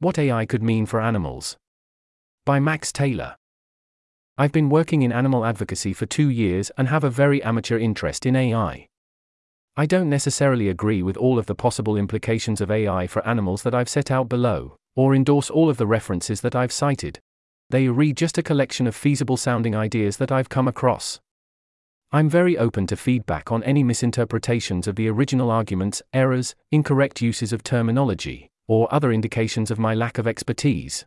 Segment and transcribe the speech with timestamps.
[0.00, 1.56] What AI Could Mean for Animals.
[2.46, 3.34] By Max Taylor.
[4.36, 8.24] I've been working in animal advocacy for two years and have a very amateur interest
[8.24, 8.86] in AI.
[9.76, 13.74] I don't necessarily agree with all of the possible implications of AI for animals that
[13.74, 17.18] I've set out below, or endorse all of the references that I've cited.
[17.70, 21.18] They read just a collection of feasible sounding ideas that I've come across.
[22.12, 27.52] I'm very open to feedback on any misinterpretations of the original arguments, errors, incorrect uses
[27.52, 31.04] of terminology, or other indications of my lack of expertise.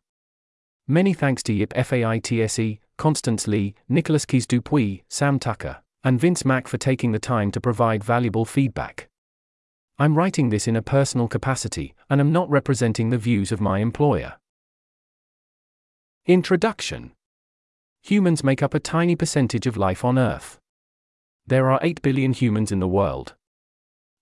[0.87, 6.43] Many thanks to Yip Fai Tse, Constance Li, Nicholas Kees Dupuis, Sam Tucker, and Vince
[6.43, 9.07] Mak for taking the time to provide valuable feedback.
[9.97, 13.79] I'm writing this in a personal capacity, and am not representing the views of my
[13.79, 14.33] employer.
[16.25, 17.11] Introduction
[18.03, 20.57] Humans make up a tiny percentage of life on Earth.
[21.45, 23.35] There are 8 billion humans in the world.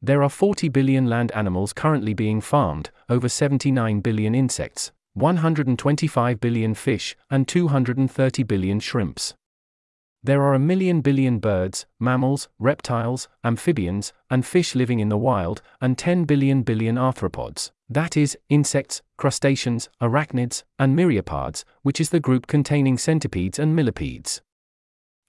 [0.01, 6.73] There are 40 billion land animals currently being farmed, over 79 billion insects, 125 billion
[6.73, 9.33] fish, and 230 billion shrimps.
[10.23, 15.61] There are a million billion birds, mammals, reptiles, amphibians, and fish living in the wild,
[15.81, 22.19] and 10 billion billion arthropods, that is, insects, crustaceans, arachnids, and myriapods, which is the
[22.21, 24.41] group containing centipedes and millipedes.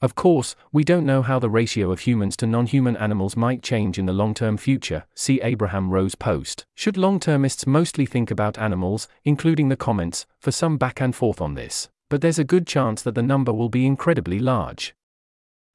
[0.03, 3.63] Of course, we don't know how the ratio of humans to non human animals might
[3.63, 5.05] change in the long term future.
[5.15, 6.65] See Abraham Rowe's post.
[6.75, 11.41] Should long termists mostly think about animals, including the comments, for some back and forth
[11.41, 11.89] on this?
[12.11, 14.95] but there's a good chance that the number will be incredibly large.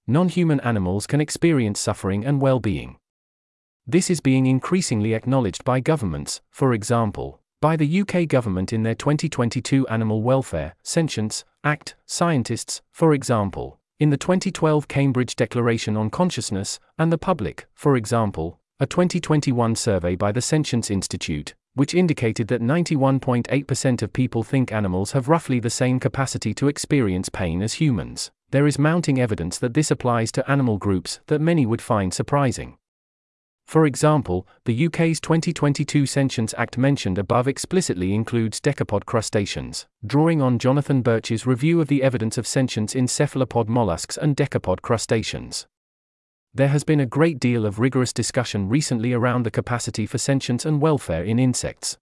[0.05, 2.97] Non human animals can experience suffering and well being.
[3.87, 8.95] This is being increasingly acknowledged by governments, for example, by the UK government in their
[8.95, 16.81] 2022 Animal Welfare Sentience Act, scientists, for example, in the 2012 Cambridge Declaration on Consciousness,
[16.97, 22.61] and the public, for example, a 2021 survey by the Sentience Institute, which indicated that
[22.61, 28.31] 91.8% of people think animals have roughly the same capacity to experience pain as humans.
[28.51, 32.77] There is mounting evidence that this applies to animal groups that many would find surprising.
[33.65, 40.59] For example, the UK's 2022 Sentience Act mentioned above explicitly includes decapod crustaceans, drawing on
[40.59, 45.65] Jonathan Birch's review of the evidence of sentience in cephalopod mollusks and decapod crustaceans.
[46.53, 50.63] There has been a great deal of rigorous discussion recently around the capacity for sentience
[50.63, 51.97] and welfare in insects.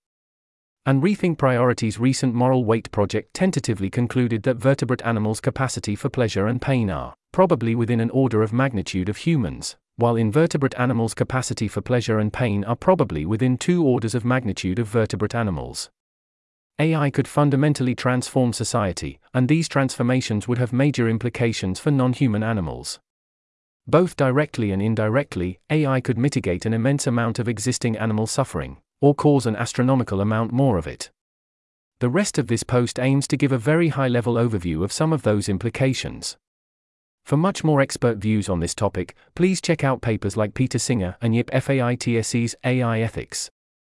[0.86, 6.46] And Rethink Priorities' recent moral weight project tentatively concluded that vertebrate animals' capacity for pleasure
[6.46, 11.68] and pain are probably within an order of magnitude of humans, while invertebrate animals' capacity
[11.68, 15.90] for pleasure and pain are probably within two orders of magnitude of vertebrate animals.
[16.80, 22.42] AI could fundamentally transform society, and these transformations would have major implications for non human
[22.42, 23.00] animals.
[23.86, 29.14] Both directly and indirectly, AI could mitigate an immense amount of existing animal suffering, or
[29.14, 31.12] cause an astronomical amount more of it.
[32.00, 35.14] The rest of this post aims to give a very high level overview of some
[35.14, 36.38] of those implications.
[37.26, 41.16] For much more expert views on this topic, please check out papers like Peter Singer
[41.22, 43.50] and Yip Fai Tse's AI Ethics.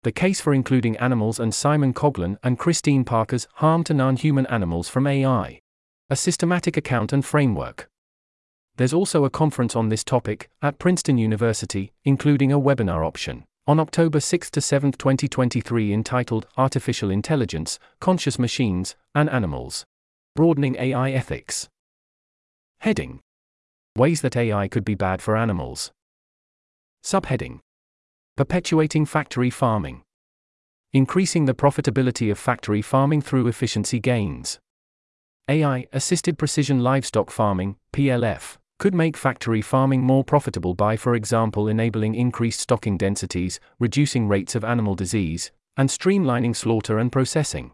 [0.04, 4.46] The Case for Including Animals and Simon Coghlan and Christine Parker's Harm to Non Human
[4.46, 5.58] Animals from AI.
[6.08, 7.88] A systematic account and framework.
[8.76, 13.42] There's also a conference on this topic at Princeton University, including a webinar option.
[13.66, 19.84] On October 6 to 7, 2023, entitled Artificial Intelligence, Conscious Machines, and Animals.
[20.36, 21.68] Broadening AI Ethics.
[22.80, 23.20] Heading
[23.96, 25.90] Ways that AI could be bad for animals.
[27.04, 27.60] Subheading
[28.36, 30.02] Perpetuating factory farming.
[30.92, 34.58] Increasing the profitability of factory farming through efficiency gains.
[35.48, 41.66] AI assisted precision livestock farming, PLF could make factory farming more profitable by, for example,
[41.66, 47.72] enabling increased stocking densities, reducing rates of animal disease, and streamlining slaughter and processing.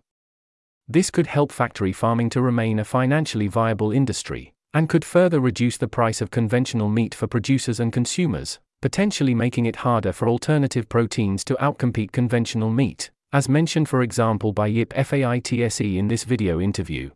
[0.86, 5.76] This could help factory farming to remain a financially viable industry, and could further reduce
[5.76, 10.88] the price of conventional meat for producers and consumers, potentially making it harder for alternative
[10.88, 16.24] proteins to outcompete conventional meat, as mentioned, for example, by Yip Fai Tse in this
[16.24, 17.10] video interview.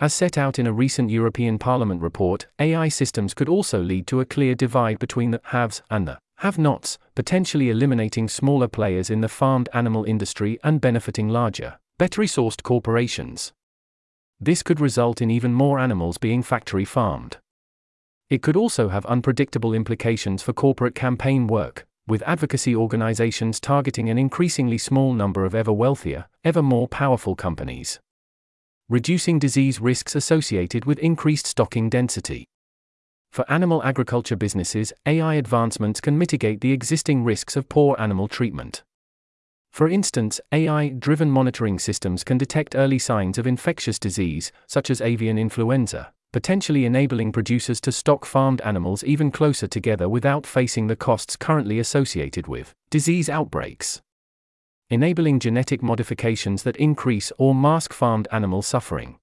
[0.00, 4.20] As set out in a recent European Parliament report, AI systems could also lead to
[4.20, 9.20] a clear divide between the haves and the have nots, potentially eliminating smaller players in
[9.20, 13.52] the farmed animal industry and benefiting larger, better resourced corporations.
[14.40, 17.38] This could result in even more animals being factory farmed.
[18.30, 24.18] It could also have unpredictable implications for corporate campaign work, with advocacy organizations targeting an
[24.18, 28.00] increasingly small number of ever wealthier, ever more powerful companies
[28.90, 32.46] reducing disease risks associated with increased stocking density.
[33.30, 38.82] For animal agriculture businesses, AI advancements can mitigate the existing risks of poor animal treatment.
[39.78, 45.00] For instance, AI driven monitoring systems can detect early signs of infectious disease, such as
[45.00, 50.96] avian influenza, potentially enabling producers to stock farmed animals even closer together without facing the
[50.96, 54.02] costs currently associated with disease outbreaks.
[54.90, 59.20] Enabling genetic modifications that increase or mask farmed animal suffering.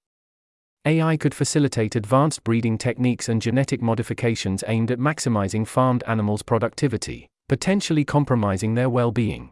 [0.86, 7.28] AI could facilitate advanced breeding techniques and genetic modifications aimed at maximizing farmed animals' productivity,
[7.50, 9.52] potentially compromising their well being.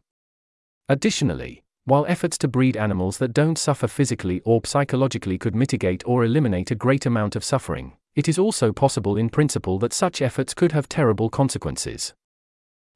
[0.90, 6.24] Additionally, while efforts to breed animals that don't suffer physically or psychologically could mitigate or
[6.24, 10.54] eliminate a great amount of suffering, it is also possible in principle that such efforts
[10.54, 12.14] could have terrible consequences.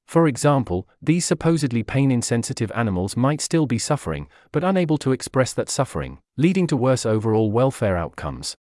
[0.06, 5.54] For example, these supposedly pain insensitive animals might still be suffering, but unable to express
[5.54, 8.56] that suffering, leading to worse overall welfare outcomes.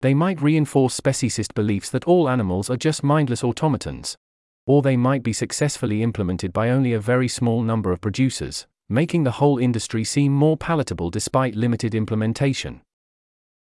[0.00, 4.16] They might reinforce speciesist beliefs that all animals are just mindless automatons.
[4.64, 9.24] Or they might be successfully implemented by only a very small number of producers, making
[9.24, 12.82] the whole industry seem more palatable despite limited implementation.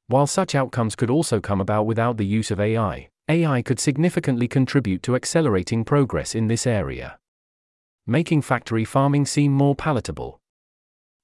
[0.06, 4.48] While such outcomes could also come about without the use of AI, AI could significantly
[4.48, 7.18] contribute to accelerating progress in this area.
[8.06, 10.40] Making factory farming seem more palatable.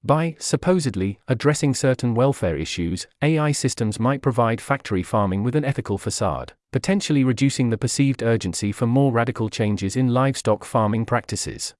[0.03, 5.97] By, supposedly, addressing certain welfare issues, AI systems might provide factory farming with an ethical
[5.97, 11.73] facade, potentially reducing the perceived urgency for more radical changes in livestock farming practices.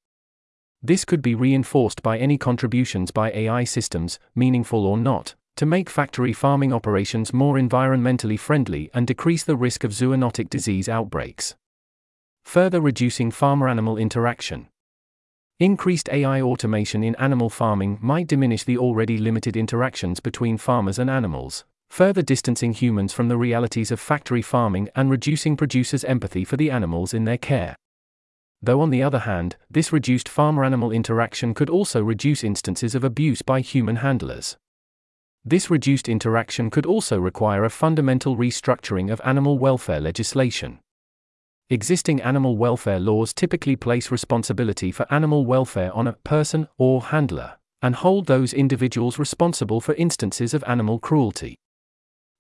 [0.86, 5.90] This could be reinforced by any contributions by AI systems, meaningful or not, to make
[5.90, 11.56] factory farming operations more environmentally friendly and decrease the risk of zoonotic disease outbreaks.
[12.44, 14.68] Further reducing farmer animal interaction.
[15.60, 21.10] Increased AI automation in animal farming might diminish the already limited interactions between farmers and
[21.10, 26.58] animals, further distancing humans from the realities of factory farming and reducing producers' empathy for
[26.58, 27.76] the animals in their care
[28.62, 33.04] though on the other hand, this reduced farmer animal interaction could also reduce instances of
[33.04, 34.58] abuse by human handlers.
[35.44, 40.80] This reduced interaction could also require a fundamental restructuring of animal welfare legislation.
[41.70, 47.58] Existing animal welfare laws typically place responsibility for animal welfare on a person or handler,
[47.82, 51.56] and hold those individuals responsible for instances of animal cruelty.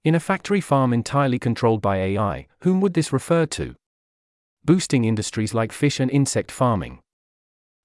[0.03, 3.75] In a factory farm entirely controlled by AI, whom would this refer to?
[4.65, 6.99] Boosting industries like fish and insect farming.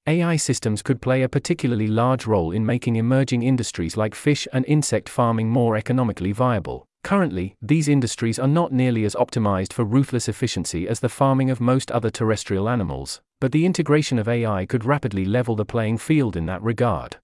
[0.07, 4.65] AI systems could play a particularly large role in making emerging industries like fish and
[4.67, 6.87] insect farming more economically viable.
[7.05, 11.61] Currently, these industries are not nearly as optimized for ruthless efficiency as the farming of
[11.61, 16.35] most other terrestrial animals, but the integration of AI could rapidly level the playing field
[16.35, 17.19] in that regard.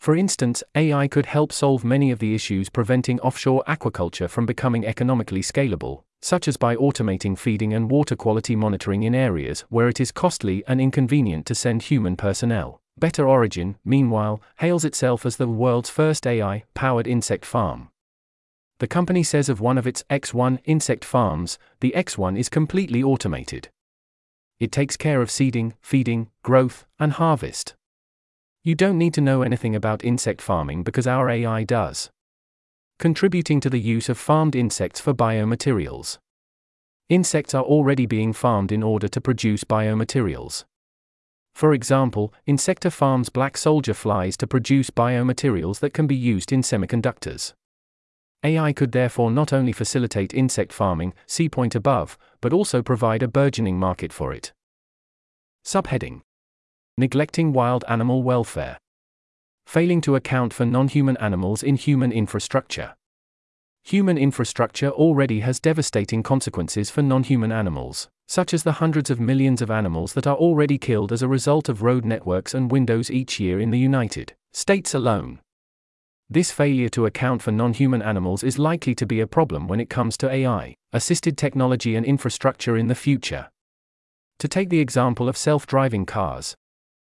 [0.00, 4.86] For instance, AI could help solve many of the issues preventing offshore aquaculture from becoming
[4.86, 10.00] economically scalable, such as by automating feeding and water quality monitoring in areas where it
[10.00, 12.80] is costly and inconvenient to send human personnel.
[12.96, 17.88] Better Origin, meanwhile, hails itself as the world's first AI powered insect farm.
[18.78, 23.68] The company says of one of its X1 insect farms, the X1 is completely automated.
[24.58, 27.74] It takes care of seeding, feeding, growth, and harvest.
[28.62, 32.10] You don't need to know anything about insect farming because our AI does.
[33.02, 36.18] Contributing to the use of farmed insects for biomaterials.
[37.08, 40.62] Insects are already being farmed in order to produce biomaterials.
[41.52, 46.62] For example, Inseacta farms black soldier flies to produce biomaterials that can be used in
[46.62, 47.54] semiconductors.
[48.44, 53.26] AI could therefore not only facilitate insect farming, see point above, but also provide a
[53.26, 54.52] burgeoning market for it.
[55.64, 56.20] Subheading
[56.96, 58.78] neglecting wild animal welfare,
[59.66, 62.94] failing to account for non human animals in human infrastructure.
[63.84, 69.18] Human infrastructure already has devastating consequences for non human animals, such as the hundreds of
[69.18, 73.10] millions of animals that are already killed as a result of road networks and windows
[73.10, 75.40] each year in the United States alone.
[76.30, 79.80] This failure to account for non human animals is likely to be a problem when
[79.80, 83.50] it comes to AI, assisted technology, and infrastructure in the future.
[84.38, 86.54] To take the example of self driving cars,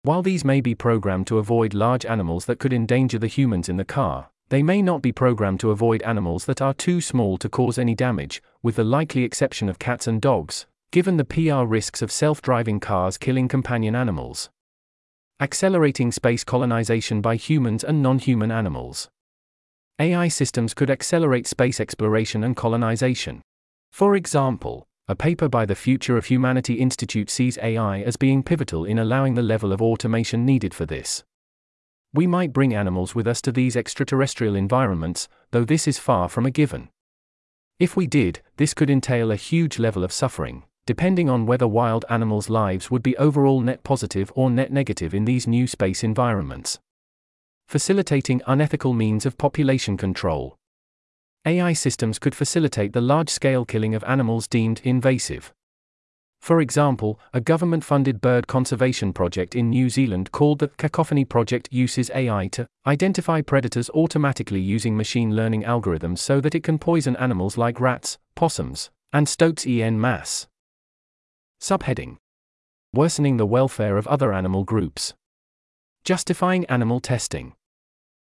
[0.03, 3.77] while these may be programmed to avoid large animals that could endanger the humans in
[3.77, 7.49] the car, they may not be programmed to avoid animals that are too small to
[7.49, 12.03] cause any damage, with the likely exception of cats and dogs, given the PR risks
[12.03, 14.51] of self driving cars killing companion animals.
[15.39, 19.09] Accelerating space colonization by humans and non human animals.
[20.01, 23.43] AI systems could accelerate space exploration and colonization.
[23.93, 28.85] For example, a paper by the Future of Humanity Institute sees AI as being pivotal
[28.85, 31.25] in allowing the level of automation needed for this.
[32.15, 36.47] We might bring animals with us to these extraterrestrial environments, though this is far from
[36.47, 36.91] a given.
[37.81, 42.05] If we did, this could entail a huge level of suffering, depending on whether wild
[42.09, 46.79] animals' lives would be overall net positive or net negative in these new space environments.
[47.67, 50.57] facilitating unethical means of population control.
[51.47, 55.55] AI systems could facilitate the large scale killing of animals deemed invasive.
[56.41, 61.69] For example, a government funded bird conservation project in New Zealand called the Cacophony Project
[61.71, 67.17] uses AI to identify predators automatically using machine learning algorithms so that it can poison
[67.17, 70.47] animals like rats, possums, and stoats en masse.
[71.61, 72.17] Subheading
[72.93, 75.15] Worsening the welfare of other animal groups.
[76.05, 77.55] Justifying animal testing.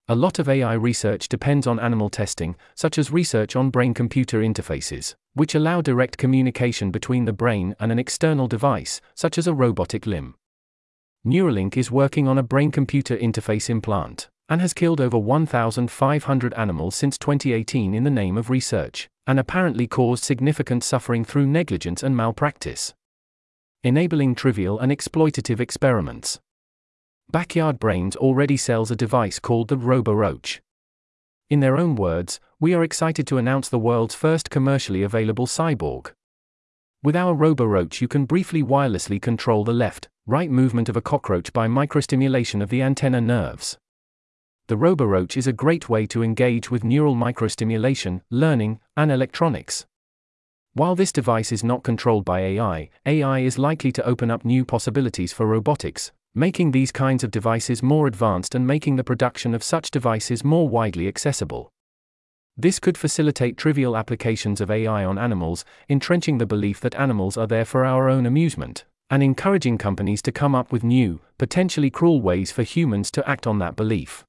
[0.06, 4.40] A lot of AI research depends on animal testing, such as research on brain computer
[4.40, 9.54] interfaces, which allow direct communication between the brain and an external device, such as a
[9.54, 10.34] robotic limb.
[11.26, 16.94] Neuralink is working on a brain computer interface implant, and has killed over 1,500 animals
[16.94, 22.14] since 2018 in the name of research, and apparently caused significant suffering through negligence and
[22.14, 22.92] malpractice.
[23.82, 26.40] Enabling trivial and exploitative experiments.
[27.35, 30.61] Backyard Brains already sells a device called the RoboRoach.
[31.50, 36.12] In their own words, we are excited to announce the world's first commercially available cyborg.
[37.03, 41.53] With our RoboRoach, you can briefly wirelessly control the left, right movement of a cockroach
[41.53, 43.79] by microstimulation of the antenna nerves.
[44.69, 49.87] The RoboRoach is a great way to engage with neural microstimulation, learning, and electronics.
[50.75, 54.64] While this device is not controlled by AI, AI is likely to open up new
[54.64, 59.62] possibilities for robotics, making these kinds of devices more advanced and making the production of
[59.62, 61.71] such devices more widely accessible.
[62.57, 67.47] This could facilitate trivial applications of AI on animals, entrenching the belief that animals are
[67.47, 72.21] there for our own amusement, and encouraging companies to come up with new, potentially cruel
[72.21, 74.25] ways for humans to act on that belief.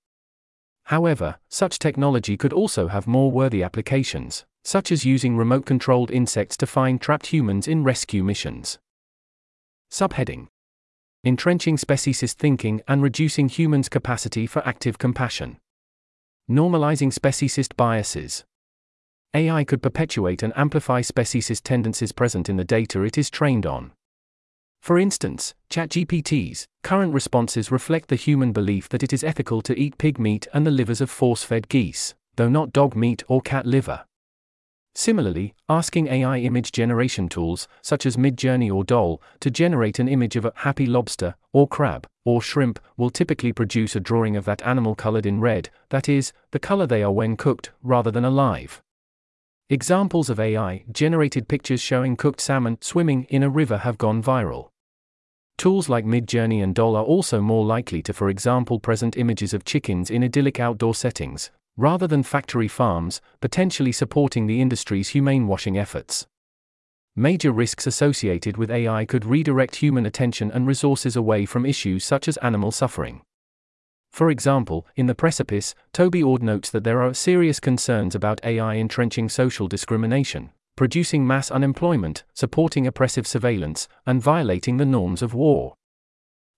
[0.86, 6.58] However, such technology could also have more worthy applications, such as using remote controlled insects
[6.58, 8.78] to find trapped humans in rescue missions.
[9.92, 10.48] Subheading
[11.26, 15.58] entrenching speciesist thinking and reducing humans' capacity for active compassion.
[16.48, 18.44] Normalizing speciesist biases.
[19.34, 23.92] AI could perpetuate and amplify speciesist tendencies present in the data it is trained on.
[24.84, 29.98] For instance, ChatGPT's current responses reflect the human belief that it is ethical to eat
[29.98, 33.66] pig meat and the livers of force fed geese, though not dog meat or cat
[33.66, 34.06] liver.
[34.98, 40.38] Similarly, asking AI image generation tools, such as Midjourney or DALL-E, to generate an image
[40.38, 44.62] of a happy lobster, or crab, or shrimp, will typically produce a drawing of that
[44.62, 48.82] animal colored in red, that is, the color they are when cooked, rather than alive.
[49.70, 54.70] Examples of AI generated pictures showing cooked salmon swimming in a river have gone viral.
[55.58, 59.66] Tools like Midjourney and DALL-E are also more likely to, for example, present images of
[59.66, 65.78] chickens in idyllic outdoor settings, rather than factory farms, potentially supporting the industry's humane washing
[65.78, 66.28] efforts.
[67.16, 72.28] Major risks associated with AI could redirect human attention and resources away from issues such
[72.28, 73.22] as animal suffering.
[74.12, 78.76] For example, in The Precipice, Toby Ord notes that there are serious concerns about AI
[78.76, 85.76] entrenching social discrimination, producing mass unemployment, supporting oppressive surveillance, and violating the norms of war.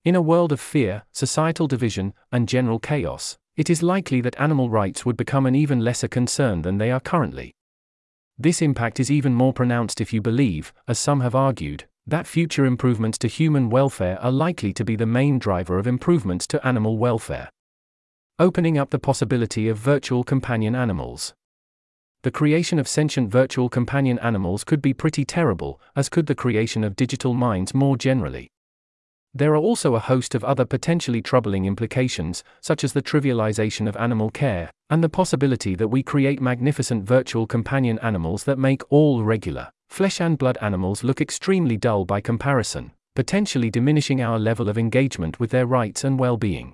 [0.03, 4.69] In a world of fear, societal division, and general chaos, it is likely that animal
[4.69, 7.53] rights would become an even lesser concern than they are currently.
[8.37, 12.65] This impact is even more pronounced if you believe, as some have argued, that future
[12.65, 16.99] improvements to human welfare are likely to be the main driver of improvements to animal
[16.99, 17.49] welfare.
[18.37, 21.33] Opening up the possibility of virtual companion animals.
[22.21, 26.83] The creation of sentient virtual companion animals could be pretty terrible, as could the creation
[26.83, 28.51] of digital minds more generally.
[29.37, 33.95] There are also a host of other potentially troubling implications, such as the trivialization of
[33.97, 39.23] animal care, and the possibility that we create magnificent virtual companion animals that make all
[39.23, 44.77] regular, flesh and blood animals look extremely dull by comparison, potentially diminishing our level of
[44.79, 46.73] engagement with their rights and well being.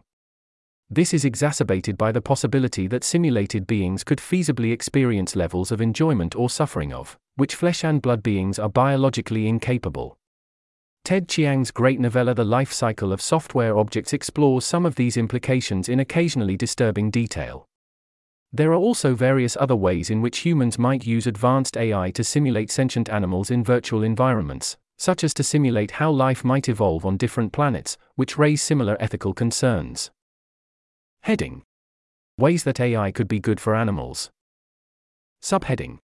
[0.90, 6.34] This is exacerbated by the possibility that simulated beings could feasibly experience levels of enjoyment
[6.34, 10.18] or suffering of, which flesh and blood beings are biologically incapable.
[11.04, 15.90] Ted Chiang's great novella The Life Cycle of Software Objects explores some of these implications
[15.90, 17.68] in occasionally disturbing detail.
[18.54, 22.72] There are also various other ways in which humans might use advanced AI to simulate
[22.72, 27.52] sentient animals in virtual environments, such as to simulate how life might evolve on different
[27.52, 30.10] planets, which raise similar ethical concerns.
[31.24, 31.64] Heading
[32.38, 34.32] Ways that AI could be good for animals.
[35.42, 35.98] Subheading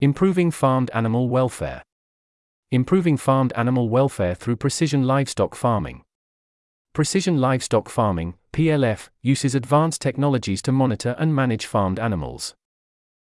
[0.00, 1.82] Improving farmed animal welfare.
[2.70, 6.02] Improving farmed animal welfare through precision livestock farming.
[6.92, 12.54] Precision livestock farming, PLF, uses advanced technologies to monitor and manage farmed animals.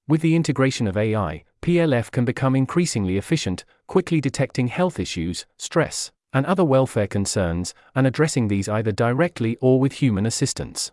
[0.06, 6.10] With the integration of AI, PLF can become increasingly efficient, quickly detecting health issues, stress,
[6.34, 10.92] and other welfare concerns, and addressing these either directly or with human assistance.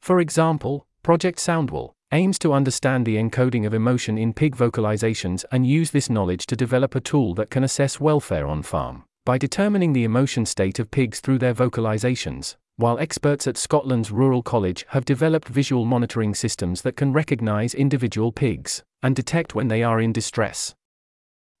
[0.00, 5.66] For example, Project SoundWel aims to understand the encoding of emotion in pig vocalizations and
[5.66, 9.92] use this knowledge to develop a tool that can assess welfare on farm by determining
[9.92, 15.04] the emotion state of pigs through their vocalizations, while experts at Scotland's Rural College have
[15.04, 20.12] developed visual monitoring systems that can recognize individual pigs and detect when they are in
[20.12, 20.74] distress.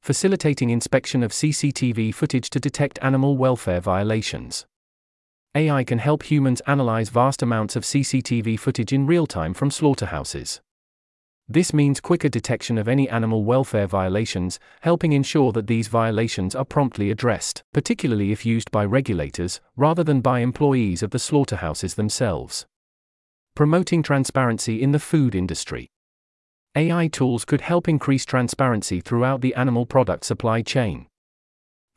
[0.02, 4.66] Facilitating inspection of CCTV footage to detect animal welfare violations.
[5.54, 10.62] AI can help humans analyze vast amounts of CCTV footage in real time from slaughterhouses.
[11.46, 16.64] This means quicker detection of any animal welfare violations, helping ensure that these violations are
[16.64, 22.64] promptly addressed, particularly if used by regulators, rather than by employees of the slaughterhouses themselves.
[23.54, 25.88] Promoting transparency in the food industry.
[26.74, 31.06] AI tools could help increase transparency throughout the animal product supply chain.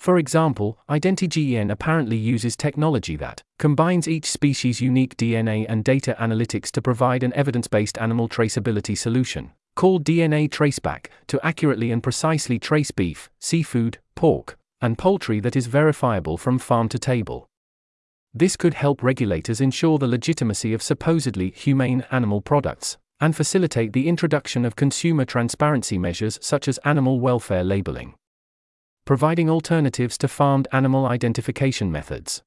[0.05, 6.69] For example, IdentiGen apparently uses technology that combines each species' unique DNA and data analytics
[6.73, 12.59] to provide an evidence based animal traceability solution, called DNA Traceback, to accurately and precisely
[12.59, 17.47] trace beef, seafood, pork, and poultry that is verifiable from farm to table.
[18.31, 24.07] This could help regulators ensure the legitimacy of supposedly humane animal products, and facilitate the
[24.07, 28.13] introduction of consumer transparency measures such as animal welfare labeling
[29.05, 32.41] providing alternatives to farmed animal identification methods.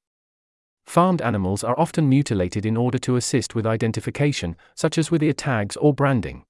[0.85, 5.33] Farmed animals are often mutilated in order to assist with identification, such as with ear
[5.33, 6.43] tags or branding.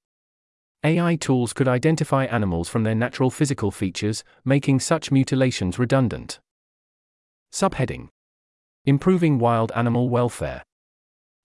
[0.84, 6.40] AI tools could identify animals from their natural physical features, making such mutilations redundant.
[7.52, 8.08] Subheading
[8.86, 10.64] Improving wild animal welfare.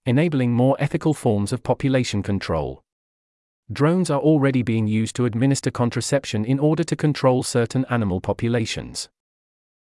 [0.06, 2.83] Enabling more ethical forms of population control.
[3.72, 9.08] Drones are already being used to administer contraception in order to control certain animal populations.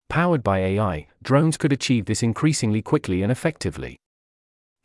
[0.07, 3.97] Powered by AI, drones could achieve this increasingly quickly and effectively.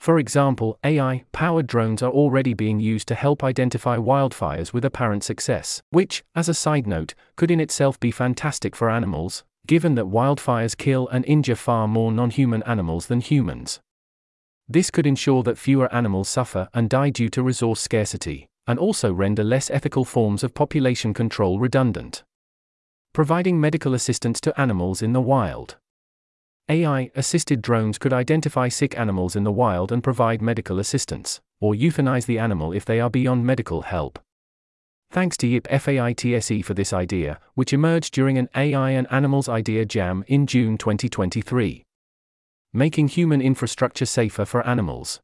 [0.01, 5.23] For example, AI powered drones are already being used to help identify wildfires with apparent
[5.23, 10.07] success, which, as a side note, could in itself be fantastic for animals, given that
[10.07, 13.79] wildfires kill and injure far more non human animals than humans.
[14.69, 19.13] This could ensure that fewer animals suffer and die due to resource scarcity and also
[19.13, 22.23] render less ethical forms of population control redundant.
[23.13, 25.77] Providing medical assistance to animals in the wild.
[26.69, 31.75] AI assisted drones could identify sick animals in the wild and provide medical assistance, or
[31.75, 34.21] euthanize the animal if they are beyond medical help.
[35.11, 39.49] Thanks to Yip Fai Tse for this idea, which emerged during an AI and Animals
[39.49, 41.83] Idea Jam in June 2023.
[42.73, 45.21] Making human infrastructure safer for animals.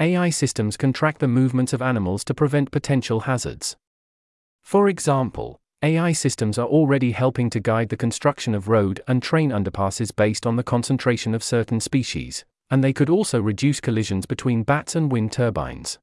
[0.00, 3.76] AI systems can track the movements of animals to prevent potential hazards.
[4.62, 9.50] For example, AI systems are already helping to guide the construction of road and train
[9.50, 14.62] underpasses based on the concentration of certain species, and they could also reduce collisions between
[14.62, 15.98] bats and wind turbines.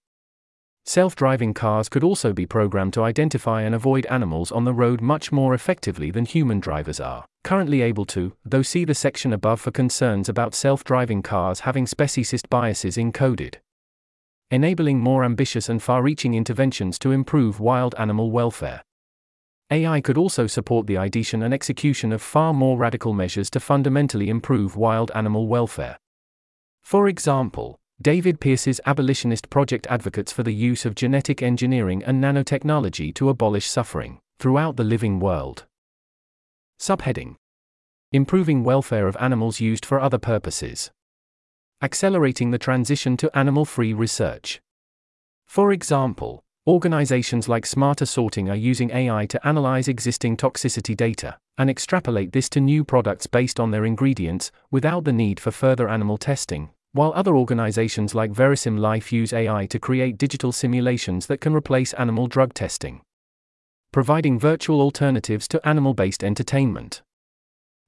[0.85, 5.01] Self driving cars could also be programmed to identify and avoid animals on the road
[5.01, 9.59] much more effectively than human drivers are currently able to, though see the section above
[9.59, 13.55] for concerns about self driving cars having speciesist biases encoded
[14.49, 18.81] enabling more ambitious and far reaching interventions to improve wild animal welfare.
[19.69, 24.29] AI could also support the ideation and execution of far more radical measures to fundamentally
[24.29, 25.97] improve wild animal welfare.
[26.83, 33.13] For example, David Pearce's abolitionist project advocates for the use of genetic engineering and nanotechnology
[33.15, 35.65] to abolish suffering throughout the living world.
[36.79, 37.35] Subheading
[38.13, 40.91] Improving welfare of animals used for other purposes
[41.81, 44.59] accelerating the transition to animal free research.
[45.45, 51.69] For example, organizations like Smarter Sorting are using AI to analyze existing toxicity data and
[51.69, 56.17] extrapolate this to new products based on their ingredients without the need for further animal
[56.17, 61.53] testing, while other organizations like Verisim Life use AI to create digital simulations that can
[61.53, 63.01] replace animal drug testing,
[63.91, 67.01] providing virtual alternatives to animal based entertainment.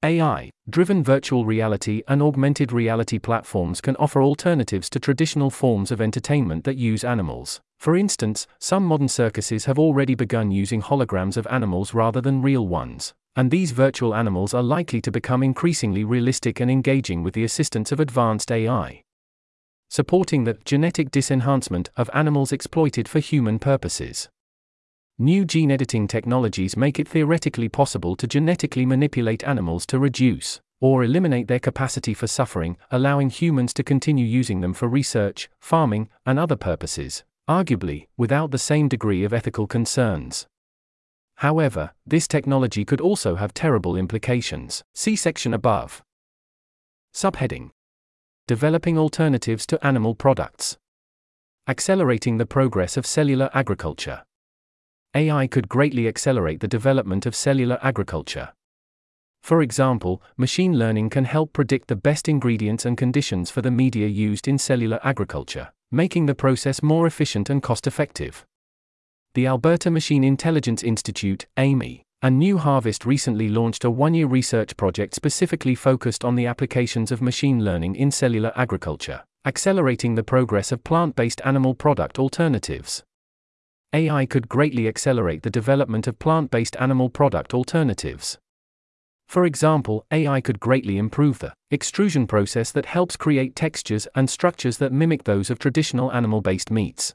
[0.02, 6.00] AI driven virtual reality and augmented reality platforms can offer alternatives to traditional forms of
[6.00, 7.60] entertainment that use animals.
[7.78, 12.66] For instance, some modern circuses have already begun using holograms of animals rather than real
[12.66, 17.44] ones, and these virtual animals are likely to become increasingly realistic and engaging with the
[17.44, 19.02] assistance of advanced AI.
[19.90, 24.30] Supporting the genetic disenhancement of animals exploited for human purposes.
[25.22, 31.04] New gene editing technologies make it theoretically possible to genetically manipulate animals to reduce or
[31.04, 36.38] eliminate their capacity for suffering, allowing humans to continue using them for research, farming, and
[36.38, 40.46] other purposes, arguably, without the same degree of ethical concerns.
[41.34, 44.82] However, this technology could also have terrible implications.
[44.94, 46.02] See section above.
[47.12, 47.72] Subheading
[48.46, 50.78] Developing alternatives to animal products.
[51.68, 54.22] accelerating the progress of cellular agriculture.
[55.14, 58.50] AI could greatly accelerate the development of cellular agriculture.
[59.42, 64.06] For example, machine learning can help predict the best ingredients and conditions for the media
[64.06, 68.46] used in cellular agriculture, making the process more efficient and cost effective.
[69.34, 74.76] The Alberta Machine Intelligence Institute, Amii, and New Harvest recently launched a one year research
[74.76, 80.70] project specifically focused on the applications of machine learning in cellular agriculture, accelerating the progress
[80.70, 83.02] of plant based animal product alternatives.
[83.92, 88.38] AI could greatly accelerate the development of plant based animal product alternatives.
[89.26, 94.78] For example, AI could greatly improve the extrusion process that helps create textures and structures
[94.78, 97.14] that mimic those of traditional animal based meats.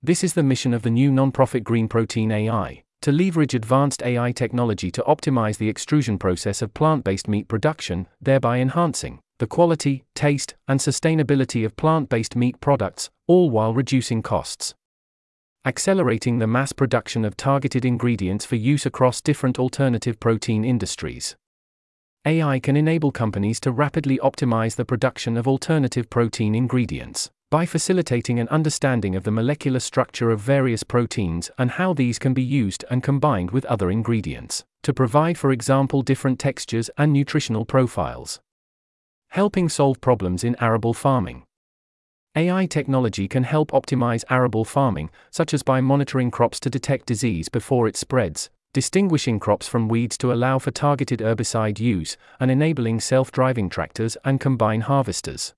[0.00, 4.30] This is the mission of the new nonprofit Green Protein AI to leverage advanced AI
[4.30, 10.04] technology to optimize the extrusion process of plant based meat production, thereby enhancing the quality,
[10.14, 14.74] taste, and sustainability of plant based meat products, all while reducing costs
[15.66, 21.36] accelerating the mass production of targeted ingredients for use across different alternative protein industries.
[22.24, 28.38] AI can enable companies to rapidly optimize the production of alternative protein ingredients by facilitating
[28.38, 32.84] an understanding of the molecular structure of various proteins and how these can be used
[32.90, 38.40] and combined with other ingredients to provide, for example, different textures and nutritional profiles.
[39.28, 41.44] Helping solve problems in arable farming.
[42.36, 47.48] AI technology can help optimize arable farming, such as by monitoring crops to detect disease
[47.48, 53.00] before it spreads, distinguishing crops from weeds to allow for targeted herbicide use, and enabling
[53.00, 55.54] self driving tractors and combine harvesters.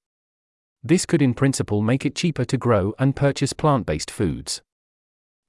[0.82, 4.62] This could, in principle, make it cheaper to grow and purchase plant based foods.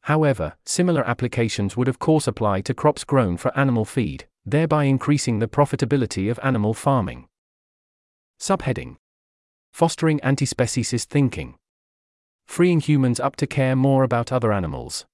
[0.01, 5.39] However, similar applications would of course apply to crops grown for animal feed, thereby increasing
[5.39, 7.29] the profitability of animal farming.
[8.41, 8.97] Subheading
[9.73, 11.55] Fostering antispeciesist thinking.
[12.45, 15.07] Freeing humans up to care more about other animals.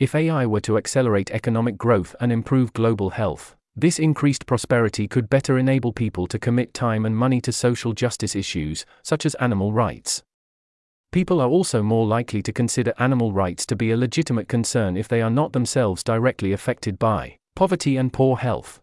[0.00, 5.30] If AI were to accelerate economic growth and improve global health, this increased prosperity could
[5.30, 9.72] better enable people to commit time and money to social justice issues, such as animal
[9.72, 10.24] rights.
[11.12, 15.06] People are also more likely to consider animal rights to be a legitimate concern if
[15.06, 18.80] they are not themselves directly affected by poverty and poor health.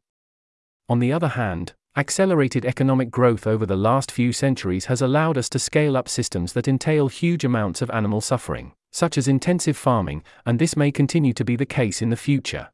[0.88, 5.48] On the other hand, Accelerated economic growth over the last few centuries has allowed us
[5.48, 10.22] to scale up systems that entail huge amounts of animal suffering, such as intensive farming,
[10.46, 12.70] and this may continue to be the case in the future.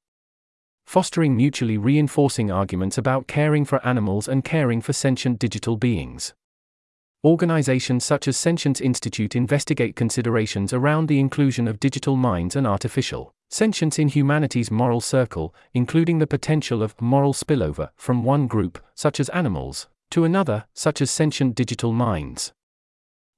[0.88, 6.34] Fostering mutually reinforcing arguments about caring for animals and caring for sentient digital beings.
[7.24, 13.36] Organizations such as Sentience Institute investigate considerations around the inclusion of digital minds and artificial
[13.54, 19.20] Sentience in humanity's moral circle, including the potential of moral spillover from one group, such
[19.20, 22.54] as animals, to another, such as sentient digital minds.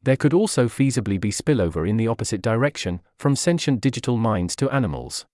[0.03, 4.69] There could also feasibly be spillover in the opposite direction, from sentient digital minds to
[4.69, 5.25] animals.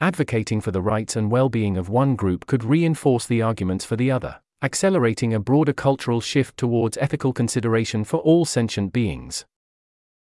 [0.00, 3.96] Advocating for the rights and well being of one group could reinforce the arguments for
[3.96, 9.44] the other, accelerating a broader cultural shift towards ethical consideration for all sentient beings.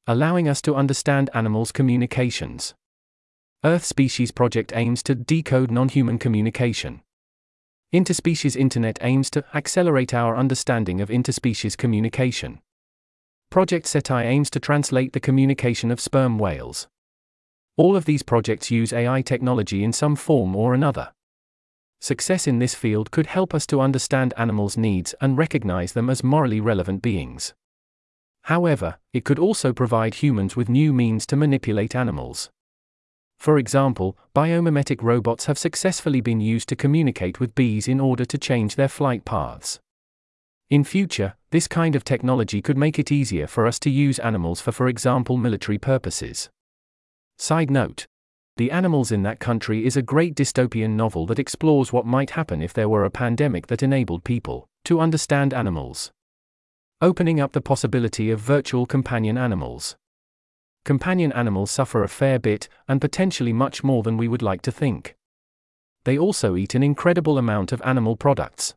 [0.07, 2.73] Allowing us to understand animals' communications.
[3.63, 7.01] Earth Species Project aims to decode non human communication.
[7.93, 12.59] Interspecies Internet aims to accelerate our understanding of interspecies communication.
[13.51, 16.87] Project CETI aims to translate the communication of sperm whales.
[17.77, 21.11] All of these projects use AI technology in some form or another.
[21.99, 26.23] Success in this field could help us to understand animals' needs and recognize them as
[26.23, 27.53] morally relevant beings.
[28.45, 32.49] However, it could also provide humans with new means to manipulate animals.
[33.41, 38.37] For example, biomimetic robots have successfully been used to communicate with bees in order to
[38.37, 39.79] change their flight paths.
[40.69, 44.61] In future, this kind of technology could make it easier for us to use animals
[44.61, 46.51] for, for example, military purposes.
[47.39, 48.05] Side note
[48.57, 52.61] The Animals in That Country is a great dystopian novel that explores what might happen
[52.61, 56.11] if there were a pandemic that enabled people to understand animals.
[57.01, 59.95] Opening up the possibility of virtual companion animals
[60.83, 64.71] companion animals suffer a fair bit, and potentially much more than we would like to
[64.71, 65.15] think.
[66.03, 68.73] They also eat an incredible amount of animal products.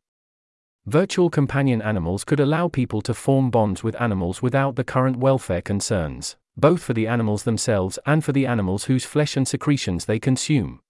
[0.87, 5.63] Virtual companion animals could allow people to form bonds with animals without the current welfare
[5.63, 10.19] concerns, both for the animals themselves and for the animals whose flesh and secretions they
[10.19, 10.81] consume.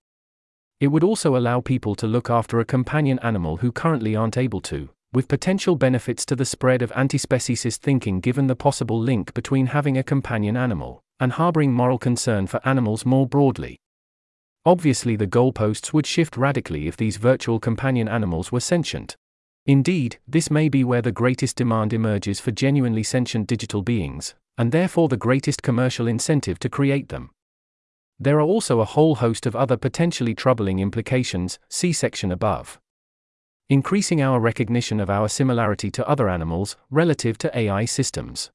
[0.81, 4.61] It would also allow people to look after a companion animal who currently aren't able
[4.62, 9.66] to, with potential benefits to the spread of antispeciesist thinking given the possible link between
[9.66, 13.79] having a companion animal and harboring moral concern for animals more broadly.
[14.66, 19.16] Obviously, the goalposts would shift radically if these virtual companion animals were sentient.
[19.66, 24.72] Indeed, this may be where the greatest demand emerges for genuinely sentient digital beings, and
[24.72, 27.31] therefore the greatest commercial incentive to create them.
[28.18, 32.79] There are also a whole host of other potentially troubling implications, see section above.
[33.68, 38.50] Increasing our recognition of our similarity to other animals relative to AI systems.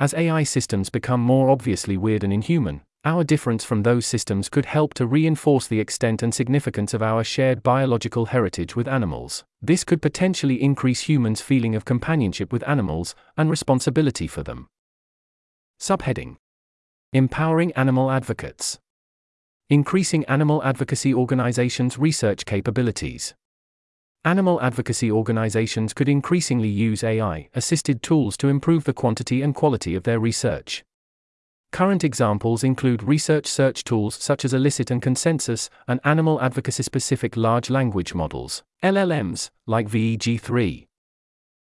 [0.00, 4.64] As AI systems become more obviously weird and inhuman, our difference from those systems could
[4.64, 9.44] help to reinforce the extent and significance of our shared biological heritage with animals.
[9.62, 14.66] This could potentially increase humans' feeling of companionship with animals and responsibility for them.
[15.78, 16.36] Subheading
[17.12, 18.80] Empowering Animal Advocates.
[19.70, 23.34] Increasing animal advocacy organizations' research capabilities.
[24.26, 29.94] Animal advocacy organizations could increasingly use AI assisted tools to improve the quantity and quality
[29.94, 30.82] of their research.
[31.72, 37.36] Current examples include research search tools such as Elicit and Consensus, and animal advocacy specific
[37.36, 40.86] large language models, LLMs, like VEG3.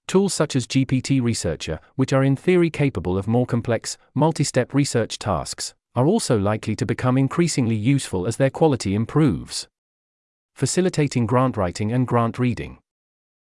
[0.08, 4.72] Tools such as GPT Researcher, which are in theory capable of more complex, multi step
[4.72, 9.68] research tasks, are also likely to become increasingly useful as their quality improves.
[10.56, 12.78] Facilitating grant writing and grant reading.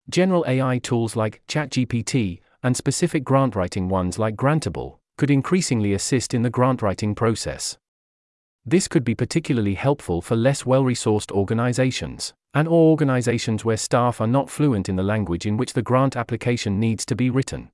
[0.09, 6.33] General AI tools like ChatGPT, and specific grant writing ones like Grantable, could increasingly assist
[6.33, 7.77] in the grant writing process.
[8.65, 14.19] This could be particularly helpful for less well resourced organizations and or organizations where staff
[14.19, 17.71] are not fluent in the language in which the grant application needs to be written.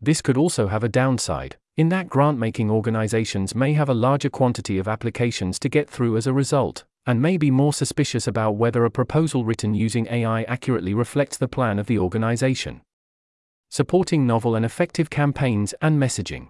[0.00, 4.30] This could also have a downside, in that grant making organizations may have a larger
[4.30, 8.56] quantity of applications to get through as a result, and may be more suspicious about
[8.56, 12.80] whether a proposal written using AI accurately reflects the plan of the organization.
[13.70, 16.48] Supporting novel and effective campaigns and messaging.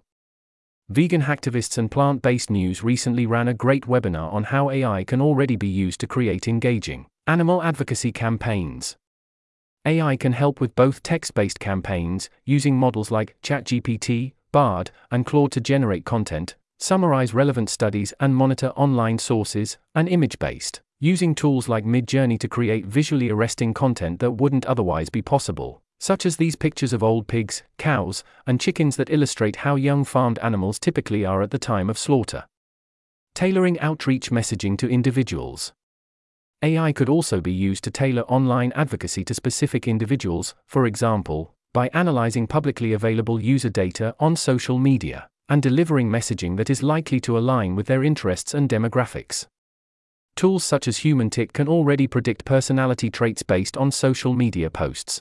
[0.88, 5.20] Vegan hacktivists and plant based news recently ran a great webinar on how AI can
[5.20, 8.96] already be used to create engaging, Animal advocacy campaigns.
[9.86, 15.52] AI can help with both text based campaigns, using models like ChatGPT, Bard, and Claude
[15.52, 21.68] to generate content, summarize relevant studies, and monitor online sources, and image based, using tools
[21.68, 26.56] like Midjourney to create visually arresting content that wouldn't otherwise be possible, such as these
[26.56, 31.40] pictures of old pigs, cows, and chickens that illustrate how young farmed animals typically are
[31.40, 32.44] at the time of slaughter.
[33.34, 35.72] Tailoring outreach messaging to individuals.
[36.62, 41.88] AI could also be used to tailor online advocacy to specific individuals, for example, by
[41.94, 47.36] analyzing publicly available user data on social media and delivering messaging that is likely to
[47.36, 49.44] align with their interests and demographics.
[50.34, 55.20] Tools such as Humantic can already predict personality traits based on social media posts.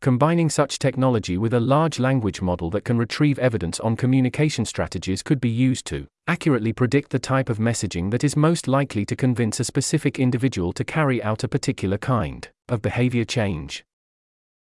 [0.00, 5.24] Combining such technology with a large language model that can retrieve evidence on communication strategies
[5.24, 9.16] could be used to accurately predict the type of messaging that is most likely to
[9.16, 13.84] convince a specific individual to carry out a particular kind of behavior change.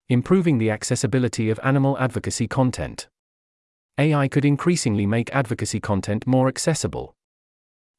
[0.08, 3.10] Improving the accessibility of animal advocacy content.
[4.00, 7.16] AI could increasingly make advocacy content more accessible.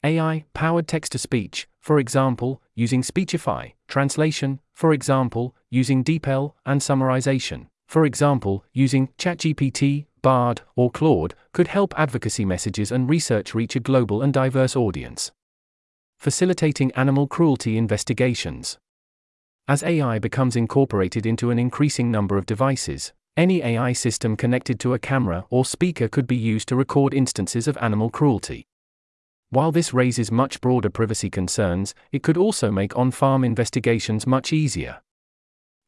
[0.02, 6.80] AI powered text to speech, for example, using Speechify, translation, for example, using DeepL, and
[6.80, 13.76] summarization, for example, using ChatGPT, Bard, or Claude, could help advocacy messages and research reach
[13.76, 15.32] a global and diverse audience.
[16.18, 18.78] Facilitating animal cruelty investigations.
[19.68, 24.94] As AI becomes incorporated into an increasing number of devices, any AI system connected to
[24.94, 28.66] a camera or speaker could be used to record instances of animal cruelty.
[29.50, 34.52] While this raises much broader privacy concerns, it could also make on farm investigations much
[34.52, 35.00] easier.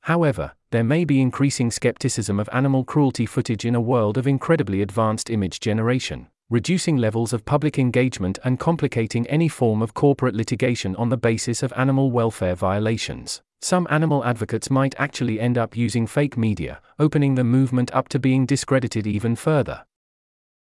[0.02, 4.82] However, there may be increasing skepticism of animal cruelty footage in a world of incredibly
[4.82, 10.96] advanced image generation, reducing levels of public engagement and complicating any form of corporate litigation
[10.96, 13.42] on the basis of animal welfare violations.
[13.62, 18.18] Some animal advocates might actually end up using fake media, opening the movement up to
[18.18, 19.84] being discredited even further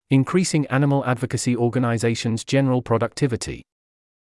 [0.09, 3.61] increasing animal advocacy organizations' general productivity.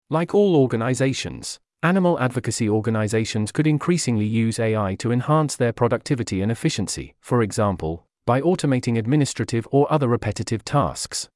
[0.10, 6.50] Like all organizations, animal advocacy organizations could increasingly use AI to enhance their productivity and
[6.50, 11.28] efficiency, for example, by automating administrative or other repetitive tasks.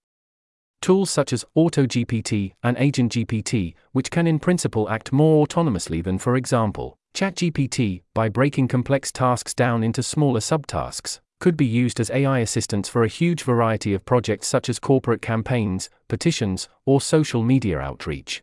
[0.82, 6.36] Tools such as AutoGPT and AgentGPT, which can in principle act more autonomously than, for
[6.36, 12.39] example, ChatGPT, by breaking complex tasks down into smaller subtasks, could be used as AI
[12.39, 17.78] assistants for a huge variety of projects such as corporate campaigns, petitions, or social media
[17.78, 18.41] outreach.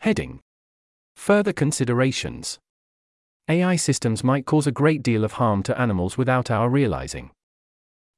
[0.00, 0.40] Heading
[1.16, 2.58] Further considerations
[3.50, 7.32] AI systems might cause a great deal of harm to animals without our realizing.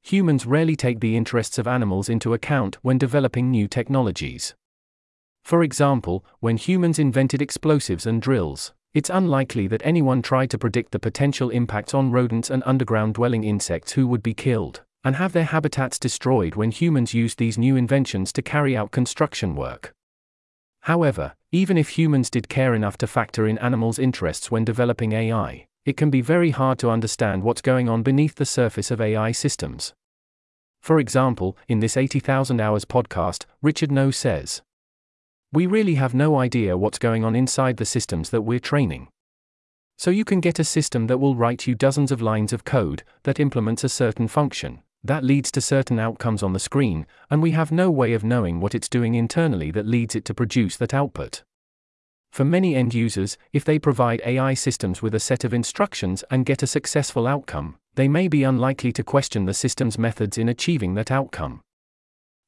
[0.02, 4.54] Humans rarely take the interests of animals into account when developing new technologies.
[5.44, 10.90] For example, when humans invented explosives and drills, it's unlikely that anyone tried to predict
[10.92, 15.32] the potential impacts on rodents and underground dwelling insects who would be killed and have
[15.32, 19.94] their habitats destroyed when humans used these new inventions to carry out construction work.
[20.80, 25.66] However, even if humans did care enough to factor in animals' interests when developing AI,
[25.84, 29.32] it can be very hard to understand what's going on beneath the surface of AI
[29.32, 29.94] systems.
[30.80, 34.62] For example, in this 80,000 Hours podcast, Richard Ngo says,
[35.52, 39.08] We really have no idea what's going on inside the systems that we're training.
[39.98, 43.02] So you can get a system that will write you dozens of lines of code
[43.24, 47.50] that implements a certain function, that leads to certain outcomes on the screen, and we
[47.50, 50.94] have no way of knowing what it's doing internally that leads it to produce that
[50.94, 51.42] output.
[52.30, 56.46] For many end users, if they provide AI systems with a set of instructions and
[56.46, 60.94] get a successful outcome, they may be unlikely to question the system's methods in achieving
[60.94, 61.60] that outcome.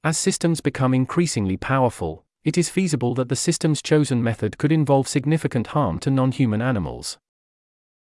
[0.05, 5.09] As systems become increasingly powerful, it is feasible that the system's chosen method could involve
[5.09, 7.19] significant harm to non human animals.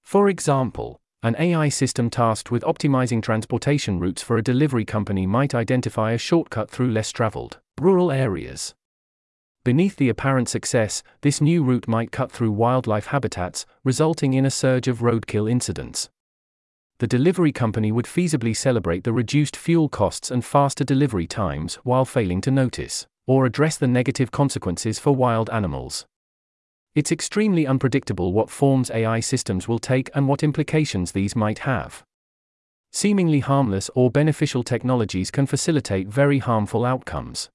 [0.03, 5.53] For example, an AI system tasked with optimizing transportation routes for a delivery company might
[5.53, 8.73] identify a shortcut through less traveled, rural areas.
[9.63, 14.49] Beneath the apparent success, this new route might cut through wildlife habitats, resulting in a
[14.49, 16.09] surge of roadkill incidents.
[16.97, 22.05] The delivery company would feasibly celebrate the reduced fuel costs and faster delivery times while
[22.05, 26.07] failing to notice or address the negative consequences for wild animals.
[26.95, 32.03] It's extremely unpredictable what forms AI systems will take and what implications these might have.
[32.91, 37.49] Seemingly harmless or beneficial technologies can facilitate very harmful outcomes.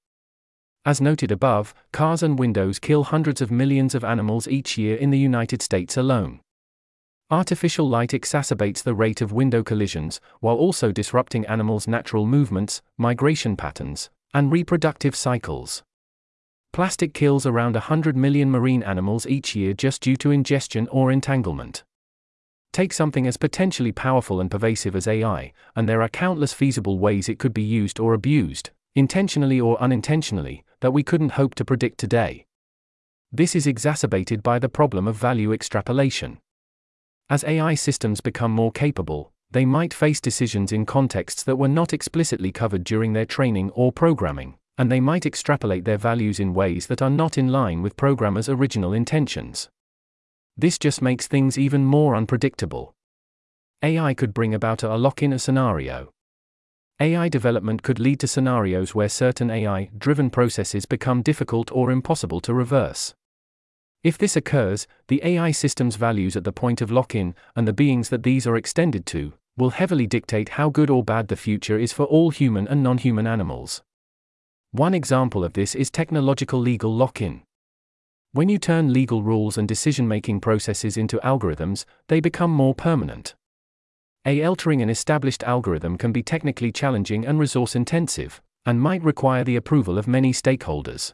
[0.87, 5.09] As noted above, cars and windows kill hundreds of millions of animals each year in
[5.09, 6.39] the United States alone.
[7.29, 13.57] Artificial light exacerbates the rate of window collisions, while also disrupting animals' natural movements, migration
[13.57, 15.83] patterns, and reproductive cycles.
[16.71, 21.83] Plastic kills around 100 million marine animals each year just due to ingestion or entanglement.
[22.71, 27.27] Take something as potentially powerful and pervasive as AI, and there are countless feasible ways
[27.27, 31.97] it could be used or abused, intentionally or unintentionally, that we couldn't hope to predict
[31.97, 32.45] today.
[33.31, 36.39] This is exacerbated by the problem of value extrapolation.
[37.29, 41.93] As AI systems become more capable, they might face decisions in contexts that were not
[41.93, 46.87] explicitly covered during their training or programming and they might extrapolate their values in ways
[46.87, 49.69] that are not in line with programmers' original intentions.
[50.55, 52.93] This just makes things even more unpredictable.
[53.83, 56.11] AI could bring about a lock in a scenario.
[56.99, 62.39] AI development could lead to scenarios where certain AI driven processes become difficult or impossible
[62.41, 63.13] to reverse.
[64.03, 67.73] If this occurs, the AI system's values at the point of lock in, and the
[67.73, 71.77] beings that these are extended to, will heavily dictate how good or bad the future
[71.77, 73.83] is for all human and non human animals.
[74.71, 77.43] One example of this is technological legal lock in.
[78.31, 83.35] When you turn legal rules and decision making processes into algorithms, they become more permanent.
[84.27, 89.45] A altering an established algorithm can be technically challenging and resource intensive, and might require
[89.45, 91.13] the approval of many stakeholders.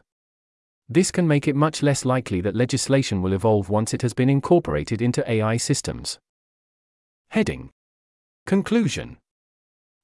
[0.88, 4.28] This can make it much less likely that legislation will evolve once it has been
[4.28, 6.18] incorporated into AI systems.
[7.30, 7.70] Heading
[8.46, 9.16] Conclusion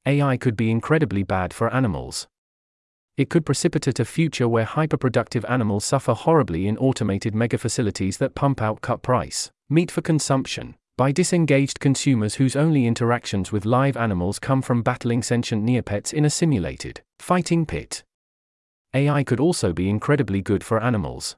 [0.07, 2.29] AI could be incredibly bad for animals
[3.21, 8.63] it could precipitate a future where hyperproductive animals suffer horribly in automated megafacilities that pump
[8.63, 14.39] out cut price meat for consumption by disengaged consumers whose only interactions with live animals
[14.39, 18.05] come from battling sentient neopets in a simulated fighting pit.
[18.93, 21.37] AI could also be incredibly good for animals.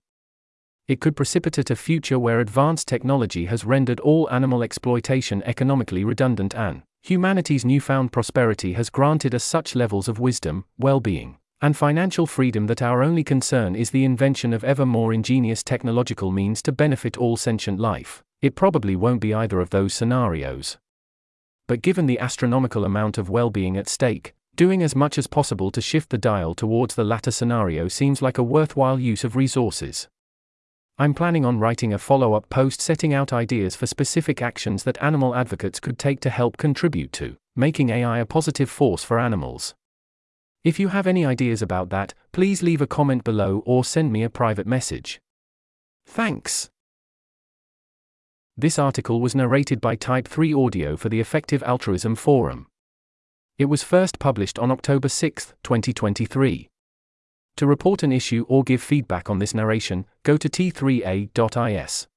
[0.89, 6.57] It could precipitate a future where advanced technology has rendered all animal exploitation economically redundant
[6.57, 12.27] and humanity's newfound prosperity has granted us such levels of wisdom, well being, and financial
[12.27, 16.73] freedom that our only concern is the invention of ever more ingenious technological means to
[16.73, 20.77] benefit all sentient life, it probably won't be either of those scenarios.
[21.69, 25.71] But given the astronomical amount of well being at stake, doing as much as possible
[25.71, 30.09] to shift the dial towards the latter scenario seems like a worthwhile use of resources.
[30.99, 35.03] I'm planning on writing a follow up post setting out ideas for specific actions that
[35.03, 39.75] animal advocates could take to help contribute to making AI a positive force for animals.
[40.65, 44.23] If you have any ideas about that, please leave a comment below or send me
[44.23, 45.21] a private message.
[46.07, 46.71] Thanks.
[48.57, 52.67] This article was narrated by Type 3 Audio for the Effective Altruism Forum.
[53.57, 56.69] It was first published on October 6, 2023.
[57.57, 62.09] To report an issue or give feedback on this narration, go to t3a.is.